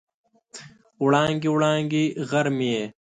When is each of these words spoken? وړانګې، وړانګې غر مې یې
وړانګې، 1.03 1.49
وړانګې 1.51 2.03
غر 2.29 2.47
مې 2.57 2.69
یې 2.75 2.85